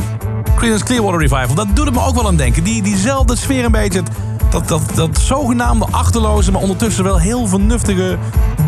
Creedence 0.57 0.85
Clearwater 0.85 1.21
Revival. 1.21 1.55
Dat 1.55 1.67
doet 1.75 1.85
het 1.85 1.95
me 1.95 2.05
ook 2.05 2.15
wel 2.15 2.27
aan 2.27 2.37
denken. 2.37 2.65
Die, 2.65 2.83
diezelfde 2.83 3.37
sfeer 3.37 3.65
een 3.65 3.73
beetje... 3.73 4.03
Dat, 4.51 4.69
dat, 4.69 4.83
dat 4.95 5.19
zogenaamde 5.19 5.87
achterloze, 5.91 6.53
maar 6.53 6.61
ondertussen 6.61 7.05
wel 7.05 7.19
heel 7.19 7.47
vernuftige 7.47 8.19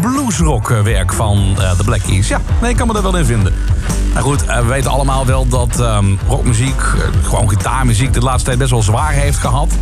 bluesrockwerk 0.01 1.13
van 1.13 1.55
eh, 1.59 1.77
de 1.77 1.85
Black 1.85 2.01
Keys. 2.01 2.29
Ja, 2.29 2.41
nee, 2.61 2.71
ik 2.71 2.77
kan 2.77 2.87
me 2.87 2.95
er 2.95 3.03
wel 3.03 3.17
in 3.17 3.25
vinden. 3.25 3.53
Goed, 4.21 4.47
eh, 4.47 4.59
we 4.61 4.67
weten 4.67 4.91
allemaal 4.91 5.27
wel 5.27 5.49
dat 5.49 5.81
ehm, 5.81 6.05
rockmuziek, 6.29 6.81
eh, 6.81 7.29
gewoon 7.29 7.49
gitaarmuziek, 7.49 8.13
de 8.13 8.21
laatste 8.21 8.45
tijd 8.45 8.59
best 8.59 8.71
wel 8.71 8.83
zwaar 8.83 9.13
heeft 9.13 9.39
gehad. 9.39 9.73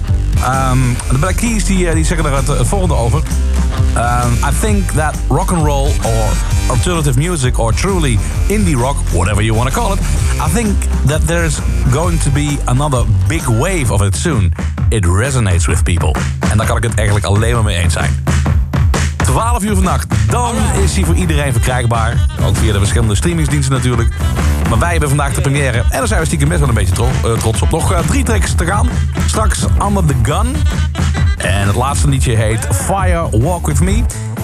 Ehm, 0.42 0.78
de 1.10 1.18
Black 1.18 1.36
Keys 1.36 1.64
die, 1.64 1.88
eh, 1.88 1.94
die 1.94 2.04
zeggen 2.04 2.34
het, 2.34 2.46
het 2.46 2.66
volgende 2.66 2.94
over. 2.94 3.22
Um, 3.96 4.32
I 4.32 4.60
think 4.60 4.90
that 4.90 5.14
rock 5.28 5.52
and 5.52 5.66
roll 5.66 5.90
or 6.02 6.24
alternative 6.68 7.18
music 7.18 7.58
or 7.58 7.74
truly 7.74 8.18
indie 8.46 8.76
rock, 8.76 8.96
whatever 9.12 9.42
you 9.42 9.56
want 9.56 9.72
to 9.72 9.80
call 9.80 9.92
it, 9.92 10.00
I 10.48 10.54
think 10.54 10.76
that 11.06 11.26
there's 11.26 11.58
going 11.90 12.20
to 12.22 12.30
be 12.30 12.58
another 12.64 13.04
big 13.26 13.46
wave 13.46 13.92
of 13.92 14.02
it 14.02 14.16
soon. 14.16 14.52
It 14.88 15.06
resonates 15.06 15.66
with 15.66 15.82
people. 15.82 16.14
En 16.50 16.56
daar 16.56 16.66
kan 16.66 16.76
ik 16.76 16.82
het 16.82 16.94
eigenlijk 16.94 17.26
alleen 17.26 17.54
maar 17.54 17.64
mee 17.64 17.76
eens 17.76 17.92
zijn. 17.92 18.35
12 19.36 19.62
uur 19.62 19.74
vannacht, 19.74 20.30
dan 20.30 20.54
is 20.82 20.94
hij 20.94 21.04
voor 21.04 21.14
iedereen 21.14 21.52
verkrijgbaar. 21.52 22.16
Ook 22.42 22.56
via 22.56 22.72
de 22.72 22.78
verschillende 22.78 23.14
streamingsdiensten 23.14 23.74
natuurlijk. 23.74 24.08
Maar 24.68 24.78
wij 24.78 24.90
hebben 24.90 25.08
vandaag 25.08 25.34
de 25.34 25.40
première. 25.40 25.78
En 25.78 25.98
daar 25.98 26.06
zijn 26.06 26.20
we 26.20 26.26
stiekem 26.26 26.48
best 26.48 26.60
wel 26.60 26.68
een 26.68 26.74
beetje 26.74 27.04
eh, 27.04 27.32
trots 27.32 27.62
op. 27.62 27.70
Nog 27.70 27.92
eh, 27.92 27.98
drie 27.98 28.24
tracks 28.24 28.54
te 28.54 28.64
gaan. 28.64 28.88
Straks 29.26 29.64
Under 29.88 30.04
the 30.04 30.14
Gun. 30.22 30.56
En 31.38 31.66
het 31.66 31.74
laatste 31.74 32.08
liedje 32.08 32.36
heet 32.36 32.68
Fire 32.72 33.38
Walk 33.38 33.66
With 33.66 33.80
Me. 33.80 34.02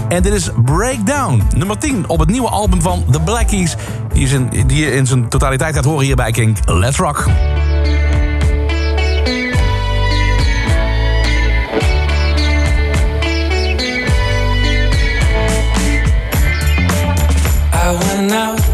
En 0.09 0.23
dit 0.23 0.33
is 0.33 0.51
Breakdown, 0.65 1.43
nummer 1.55 1.79
10 1.79 2.09
op 2.09 2.19
het 2.19 2.31
nieuwe 2.31 2.49
album 2.49 2.83
van 2.83 3.05
The 3.11 3.21
Blackies. 3.21 3.77
Die, 4.13 4.67
die 4.67 4.85
je 4.85 4.93
in 4.93 5.07
zijn 5.07 5.29
totaliteit 5.29 5.75
gaat 5.75 5.85
horen 5.85 6.05
hier 6.05 6.17
bij 6.17 6.31
Kink. 6.31 6.57
Let's 6.67 6.97
Rock. 6.97 7.27
Out 18.33 18.72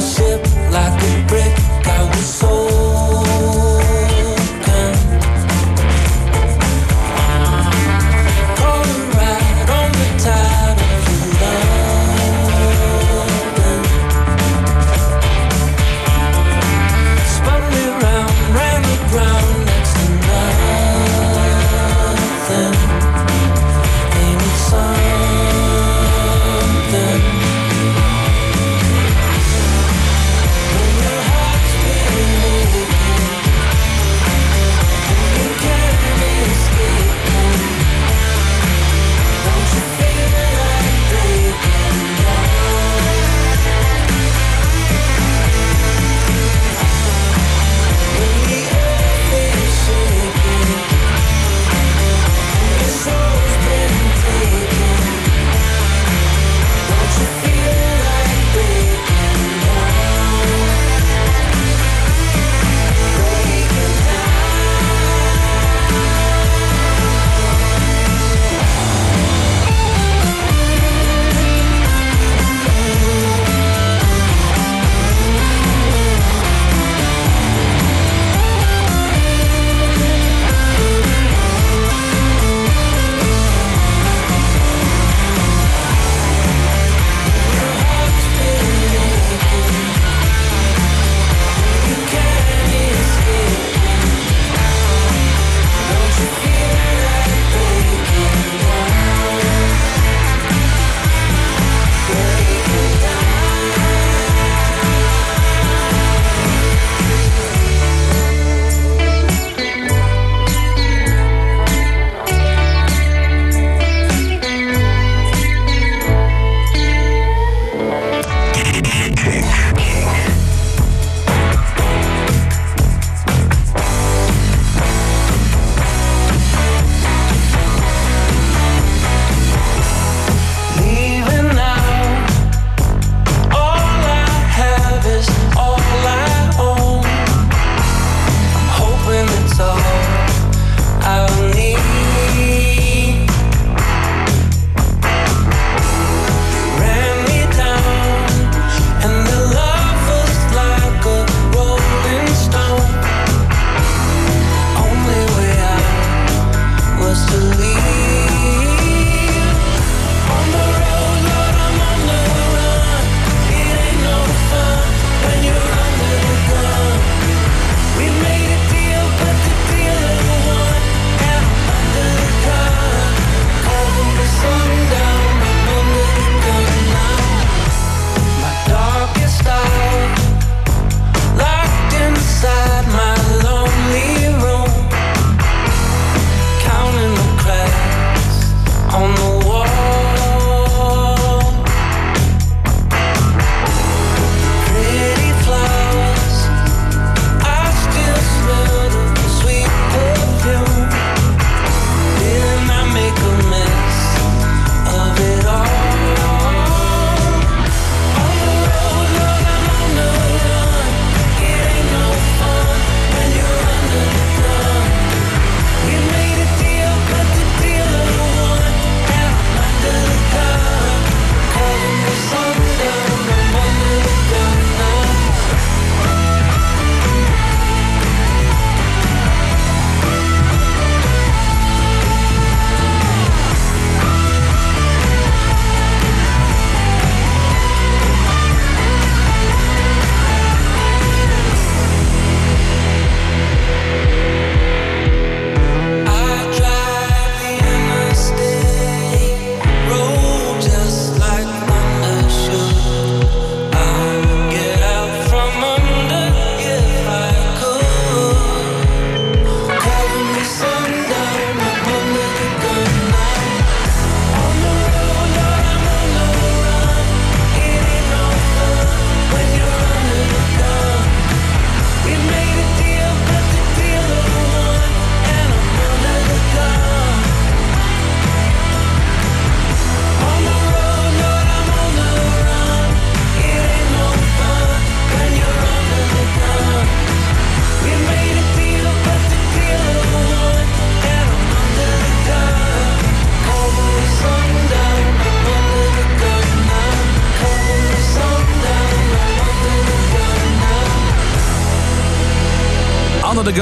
ship. 0.00 0.47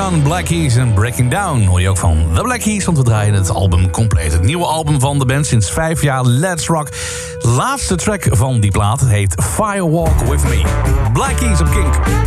Black 0.06 0.44
Keys 0.44 0.76
en 0.76 0.92
Breaking 0.94 1.30
Down. 1.30 1.64
Hoor 1.64 1.80
je 1.80 1.88
ook 1.88 1.96
van 1.96 2.26
The 2.34 2.40
Black 2.40 2.60
Keys, 2.60 2.84
want 2.84 2.98
we 2.98 3.04
draaien 3.04 3.34
het 3.34 3.50
album 3.50 3.90
compleet. 3.90 4.32
Het 4.32 4.42
nieuwe 4.42 4.64
album 4.64 5.00
van 5.00 5.18
de 5.18 5.26
band 5.26 5.46
sinds 5.46 5.70
vijf 5.70 6.02
jaar, 6.02 6.24
Let's 6.24 6.66
Rock. 6.66 6.88
Laatste 7.40 7.94
track 7.94 8.26
van 8.30 8.60
die 8.60 8.70
plaat 8.70 9.00
heet 9.00 9.34
Firewalk 9.42 10.20
With 10.20 10.42
Me. 10.44 10.62
Black 11.12 11.36
Keys 11.36 11.60
op 11.60 11.70
Kink. 11.70 12.25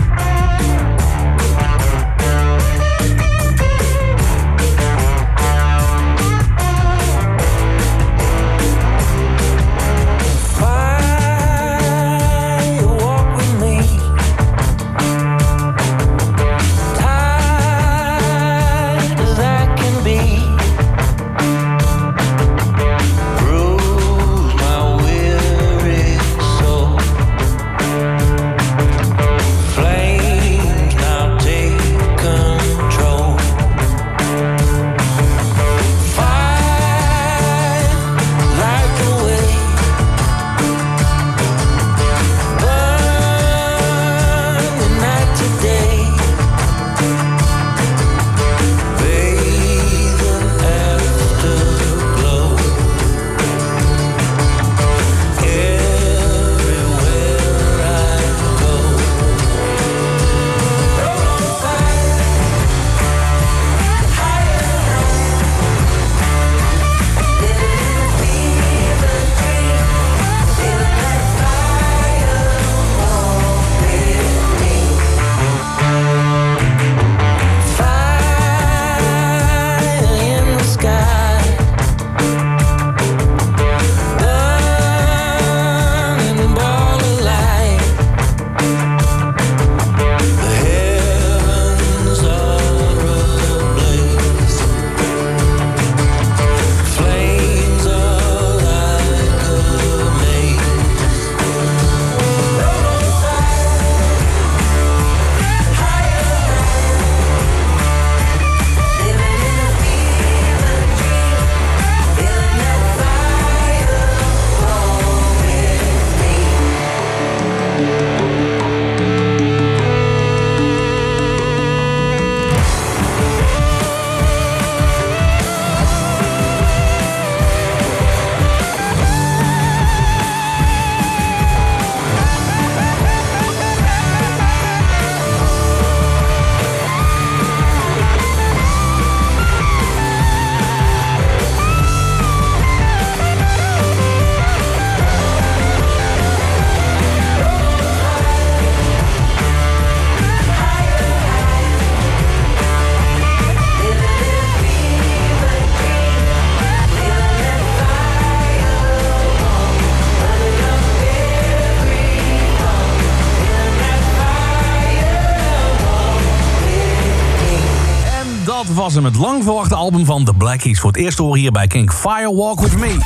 Het 169.04 169.16
lang 169.16 169.44
verwachte 169.44 169.76
album 169.76 170.06
van 170.06 170.24
The 170.24 170.34
Black 170.34 170.60
Keys. 170.60 170.80
Voor 170.80 170.92
het 170.92 171.00
eerst 171.00 171.18
horen 171.18 171.40
hier 171.40 171.52
bij 171.52 171.68
Kink 171.68 171.94
Firewalk 171.94 172.60
With 172.60 172.78
Me. 172.78 172.98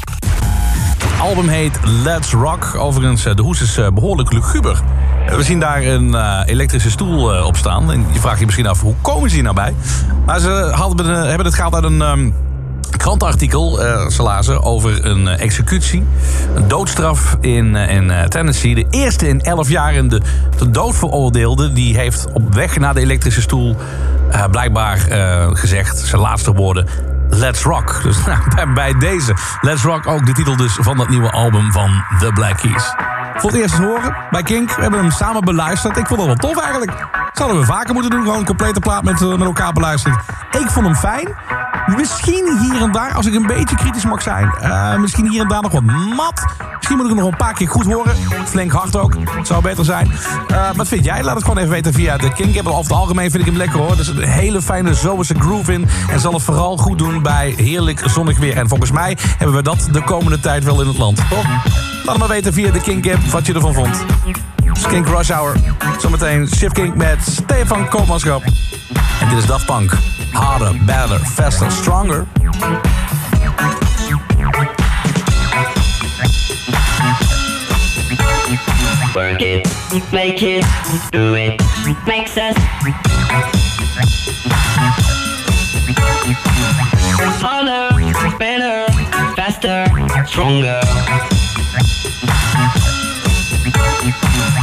Het 0.98 1.22
album 1.22 1.48
heet 1.48 1.80
Let's 2.04 2.32
Rock. 2.32 2.76
Overigens, 2.78 3.26
eh, 3.26 3.36
de 3.36 3.41
hoes 3.41 3.62
is 3.62 3.78
eh, 3.78 3.88
behoorlijk 3.94 4.32
luguber. 4.32 4.82
Eh, 5.28 5.36
We 5.36 5.44
zien 5.44 5.60
daar 5.60 5.84
een 5.84 6.16
elektrische 6.46 6.89
stoel 6.91 7.46
op 7.46 7.58
staan. 7.58 7.91
En 7.91 8.06
je 8.14 8.20
vraagt 8.20 8.39
je 8.39 8.46
misschien 8.46 8.68
af, 8.68 8.82
hoe 8.82 8.96
komen 9.02 9.30
ze 9.30 9.36
hier 9.36 9.44
nou 9.44 9.56
bij? 9.56 9.74
Maar 10.26 10.39
ze 10.39 10.72
hadden, 10.76 11.28
hebben 11.28 11.46
het 11.46 11.56
gehaald 11.56 11.76
uit 11.76 11.84
een... 11.84 12.02
ehm, 12.02 12.30
krantenartikel, 12.98 13.82
eh 13.84 14.08
ze 14.08 14.22
lazen, 14.24 14.64
over 14.64 15.06
een 15.06 15.28
executie. 15.28 16.04
Een 16.56 16.68
doodstraf 16.68 17.38
in, 17.41 17.76
in 17.76 18.12
Tennessee. 18.30 18.76
De 18.76 18.86
eerste 18.89 19.28
in 19.28 19.41
11 19.41 19.70
jaar. 19.70 19.94
En 19.94 20.08
de, 20.08 20.22
de 20.58 20.70
dood 20.70 20.96
veroordeelde, 20.96 21.74
die 21.74 21.98
heeft 21.98 22.28
op 22.34 22.54
weg 22.54 22.78
naar 22.80 22.94
de 22.94 23.00
elektrische 23.00 23.41
stoel... 23.41 23.76
eh, 24.34 24.46
blijkbaar 24.52 25.08
eh, 25.08 25.48
gezegd, 25.52 25.98
zijn 25.98 26.22
laatste 26.22 26.54
woorden... 26.54 26.88
Let's 27.30 27.64
Rock. 27.64 28.00
Dus 28.04 28.18
nou, 28.56 28.74
bij, 28.74 28.94
deze 28.98 29.34
Let's 29.62 29.84
Rock 29.84 30.08
ook 30.08 30.26
de 30.26 30.32
titel 30.32 30.56
dus 30.56 30.78
van 30.80 30.98
dat 30.98 31.10
nieuwe 31.10 31.32
album 31.32 31.72
van 31.72 32.04
The 32.20 32.32
Black 32.34 32.58
Keys. 32.58 32.94
Voor 33.36 33.50
het 33.50 33.60
eerst 33.60 33.78
horen 33.78 34.16
bij 34.32 34.44
Kink. 34.44 34.76
We 34.76 34.82
hebben 34.82 35.00
hem 35.00 35.12
samen 35.12 35.42
beluisterd. 35.42 35.98
Ik 35.98 36.08
vond 36.08 36.20
het 36.20 36.28
wel 36.28 36.52
tof 36.52 36.64
eigenlijk. 36.64 36.92
Zouden 37.34 37.60
we 37.60 37.66
vaker 37.66 37.94
moeten 37.94 38.12
doen. 38.12 38.22
Gewoon 38.22 38.40
een 38.40 38.46
complete 38.46 38.80
plaat 38.80 39.04
met, 39.04 39.22
eh, 39.22 39.28
met 39.28 39.42
elkaar 39.42 39.74
beluisteren. 39.74 40.20
Ik 40.52 40.70
vond 40.70 40.86
hem 40.86 40.96
fijn. 40.96 41.28
Misschien 41.96 42.58
hier 42.60 42.82
en 42.82 42.92
daar, 42.92 43.14
als 43.14 43.26
ik 43.26 43.34
een 43.34 43.48
beetje 43.48 43.76
kritisch 43.76 44.06
mag 44.06 44.22
zijn. 44.22 44.52
misschien 45.02 45.30
hier 45.30 45.42
en 45.42 45.48
daar 45.48 45.62
nog 45.62 45.72
wat 45.72 45.84
mat. 46.16 46.46
Misschien 46.94 47.18
moet 47.18 47.26
ik 47.26 47.32
nog 47.32 47.39
een 47.39 47.48
paar 47.48 47.58
keer 47.58 47.70
goed 47.70 47.86
horen. 47.86 48.16
Flink 48.46 48.72
hard 48.72 48.96
ook. 48.96 49.16
Zou 49.44 49.62
beter 49.62 49.86
zijn. 49.86 50.12
Eh, 50.48 50.70
wat 50.76 50.88
vind 50.88 51.06
jij? 51.06 51.24
Laat 51.24 51.36
het 51.36 51.44
gewoon 51.44 51.58
even 51.58 51.72
weten 51.72 51.94
via 51.94 52.18
de 52.18 52.34
Kink. 52.34 52.68
Over 52.68 52.82
het 52.82 52.91
algemeen 52.91 53.32
vind 53.32 53.44
ik 53.44 53.50
hem 53.50 53.58
lekker 53.58 53.80
hoor. 53.80 53.91
Er 53.91 54.00
is 54.00 54.08
een 54.08 54.22
hele 54.22 54.62
fijne 54.62 54.94
zomerse 54.94 55.34
groove 55.39 55.74
in. 55.74 55.88
En 56.10 56.20
zal 56.20 56.34
het 56.34 56.41
vooral 56.41 56.78
goed 56.78 56.98
doen 56.98 57.22
bij 57.22 57.54
heerlijk 57.58 58.04
zonnig 58.06 58.39
weer. 58.39 58.58
En 58.58 58.68
volgens 58.68 58.91
mij 58.91 59.18
hebben 59.38 59.56
we 59.56 59.62
dat 59.62 59.88
de 59.91 60.04
komende 60.04 60.39
tijd 60.39 60.64
wel 60.64 60.82
in 60.82 60.88
het 60.88 60.98
land. 60.98 61.18
Toch? 61.30 61.46
Laat 61.46 62.06
het 62.06 62.18
maar 62.18 62.28
weten 62.28 62.54
via 62.54 62.72
de 62.72 63.12
app 63.12 63.24
wat 63.32 63.46
je 63.46 63.54
ervan 63.54 63.74
vond. 63.74 64.06
Skink 64.74 65.08
Rush 65.08 65.30
Hour. 65.30 65.56
Zometeen 66.00 66.48
Shift 66.48 66.74
Kink 66.74 66.96
met 66.96 67.18
Stefan 67.22 67.89
Koopmanschap. 67.89 68.44
En 69.22 69.30
dit 69.30 69.38
is 69.38 69.46
Daft 69.46 69.66
Punk. 69.66 69.98
Harder, 70.32 70.76
better, 70.86 71.20
faster, 71.20 71.72
stronger. 71.72 72.26
Work 79.16 79.43
it, 79.43 79.68
make 80.11 80.41
it, 80.41 80.66
do 81.11 81.36
it, 81.36 81.61
makes 82.07 82.36
us 82.36 82.55
harder, 87.39 87.93
better, 88.39 88.91
faster, 89.36 89.86
stronger. 90.26 90.82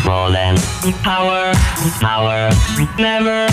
More 0.04 0.32
than 0.32 0.56
power, 1.04 1.52
power, 2.00 2.50
never. 2.98 3.46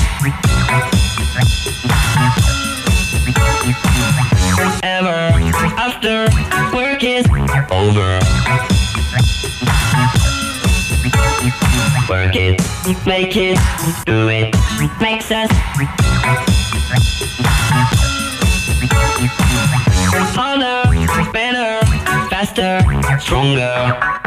Ever 4.81 5.31
after 5.77 6.27
work 6.75 7.03
is 7.03 7.27
over. 7.69 8.76
Work 12.09 12.35
it, 12.37 12.61
make 13.05 13.35
it, 13.35 13.59
do 14.05 14.29
it, 14.29 14.55
makes 15.01 15.29
us 15.29 15.49
harder, 20.33 21.31
better, 21.33 21.85
faster, 22.29 22.79
stronger. 23.19 24.26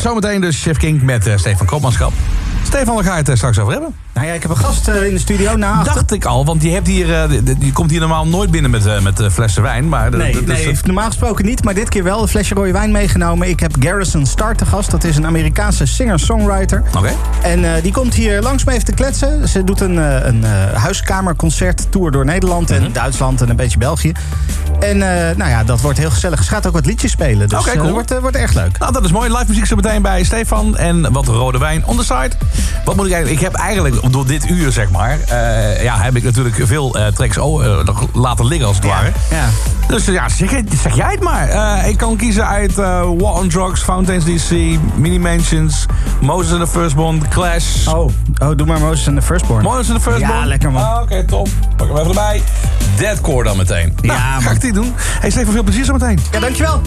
Zometeen 0.00 0.40
dus 0.40 0.62
Chef 0.62 0.76
King 0.76 1.02
met 1.02 1.26
eh, 1.26 1.36
Stefan 1.36 1.66
Koopmanschap. 1.66 2.12
Stefan, 2.74 2.94
waar 2.94 3.04
ga 3.04 3.12
je 3.12 3.18
het 3.18 3.28
eh, 3.28 3.36
straks 3.36 3.58
over 3.58 3.72
hebben? 3.72 3.94
Nou 4.14 4.26
ja, 4.26 4.32
ik 4.32 4.42
heb 4.42 4.50
een 4.50 4.56
gast 4.56 4.88
eh, 4.88 5.06
in 5.06 5.14
de 5.14 5.18
studio 5.18 5.56
na 5.56 5.72
achter. 5.72 5.94
Dacht 5.94 6.12
ik 6.12 6.24
al, 6.24 6.44
want 6.44 6.60
die, 6.60 6.72
hebt 6.72 6.86
hier, 6.86 7.14
eh, 7.14 7.30
die, 7.58 7.72
komt 7.72 7.90
hier 7.90 8.00
normaal 8.00 8.26
nooit 8.26 8.50
binnen 8.50 8.70
met, 8.70 9.02
met 9.02 9.22
flessen 9.32 9.62
wijn. 9.62 9.88
Maar 9.88 10.10
Nee, 10.10 10.44
dat 10.44 10.84
normaal 10.84 11.06
gesproken 11.06 11.44
niet, 11.44 11.64
maar 11.64 11.74
dit 11.74 11.88
keer 11.88 12.02
wel 12.04 12.22
een 12.22 12.28
flesje 12.28 12.54
rode 12.54 12.72
wijn 12.72 12.90
meegenomen. 12.90 13.48
Ik 13.48 13.60
heb 13.60 13.76
Garrison 13.80 14.26
Starr 14.26 14.56
te 14.56 14.66
gast. 14.66 14.90
Dat 14.90 15.04
is 15.04 15.16
een 15.16 15.26
Amerikaanse 15.26 15.86
singer-songwriter. 15.86 16.82
Oké. 16.96 17.10
En 17.42 17.82
die 17.82 17.92
komt 17.92 18.14
hier 18.14 18.42
langs 18.42 18.64
me 18.64 18.72
even 18.72 18.84
te 18.84 18.92
kletsen. 18.92 19.48
Ze 19.48 19.64
doet 19.64 19.80
een, 19.80 19.98
eh, 19.98 20.26
een 20.26 20.44
eh, 20.44 20.82
huiskamerconcert 20.82 21.86
tour 21.90 22.10
door 22.10 22.24
Nederland 22.24 22.70
en 22.70 22.82
Mhm. 22.82 22.92
Duitsland 22.92 23.40
en 23.40 23.50
een 23.50 23.56
beetje 23.56 23.78
België. 23.78 24.12
En 24.80 24.98
nou 25.36 25.50
ja, 25.50 25.64
dat 25.64 25.80
wordt 25.80 25.98
heel 25.98 26.10
gezellig. 26.10 26.42
Ze 26.44 26.50
gaat 26.50 26.66
ook 26.66 26.72
wat 26.72 26.86
liedjes 26.86 27.10
spelen, 27.10 27.48
dus 27.48 27.58
Oké, 27.58 27.70
eh, 27.70 27.78
cool. 27.80 27.92
wordt, 27.92 28.20
wordt 28.20 28.36
echt 28.36 28.54
leuk. 28.54 28.78
Nou, 28.78 28.92
dat 28.92 29.04
is 29.04 29.12
mooi. 29.12 29.30
Live 29.30 29.44
muziek 29.48 29.66
zo 29.66 29.76
meteen 29.76 30.02
bij 30.02 30.24
Stefan. 30.24 30.76
En 30.76 31.12
wat 31.12 31.26
rode 31.26 31.58
wijn 31.58 31.86
on 31.86 31.96
the 31.96 32.04
side. 32.04 32.30
Wat 32.84 32.96
moet 32.96 33.06
ik 33.06 33.12
eigenlijk... 33.12 33.40
Ik 33.42 33.46
heb 33.52 33.54
eigenlijk 33.60 34.12
door 34.12 34.26
dit 34.26 34.48
uur, 34.50 34.72
zeg 34.72 34.90
maar... 34.90 35.18
eh, 35.28 35.82
ja, 35.82 35.98
heb 35.98 36.16
ik 36.16 36.22
natuurlijk 36.22 36.56
veel 36.62 36.94
eh, 36.94 37.06
tracks 37.06 37.38
oh, 37.38 37.64
eh, 37.64 37.84
nog 37.84 38.06
laten 38.12 38.46
liggen, 38.46 38.66
als 38.66 38.76
het 38.76 38.84
ware. 38.86 39.12
Ja. 39.30 39.48
Dus 39.88 40.04
ja, 40.04 40.28
zeg, 40.28 40.50
zeg 40.82 40.94
jij 40.96 41.10
het 41.10 41.20
maar. 41.22 41.48
Eh, 41.48 41.88
ik 41.88 41.96
kan 41.96 42.16
kiezen 42.16 42.46
uit 42.48 42.70
eh 42.78 43.00
War 43.18 43.32
on 43.32 43.48
Drugs, 43.48 43.82
Fountains 43.82 44.24
DC, 44.24 44.50
Mini 44.94 45.18
Mansions, 45.18 45.86
Moses 46.20 46.52
and 46.52 46.60
the 46.60 46.66
Firstborn, 46.78 47.28
Clash. 47.28 47.86
Oh, 47.86 48.10
oh, 48.38 48.56
doe 48.56 48.66
maar 48.66 48.80
Moses 48.80 49.06
and 49.08 49.16
the 49.16 49.22
Firstborn. 49.22 49.62
Moses 49.62 49.90
and 49.90 50.02
the 50.02 50.10
Firstborn. 50.10 50.40
Ja, 50.40 50.44
lekker 50.46 50.70
man. 50.72 50.82
Ah, 50.82 51.00
Oké, 51.02 51.24
top. 51.24 51.48
Pak 51.76 51.86
hem 51.88 51.96
even 51.96 52.08
erbij. 52.08 52.42
Deadcore 52.96 53.44
dan 53.44 53.56
meteen. 53.56 53.94
Nou, 54.02 54.18
Ja, 54.18 54.24
ga 54.34 54.40
man. 54.40 54.54
ik 54.54 54.60
die 54.60 54.72
doen. 54.72 54.94
Hey, 54.96 55.30
Stefan, 55.30 55.52
veel 55.52 55.62
plezier 55.62 55.84
zo 55.84 55.92
meteen. 55.92 56.18
Ja, 56.32 56.40
dankjewel. 56.40 56.80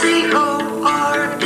C-O-R-D 0.00 1.44